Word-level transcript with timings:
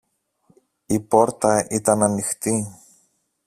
Η 0.85 0.99
πόρτα 0.99 1.67
ήταν 1.69 2.03
ανοιχτή. 2.03 2.67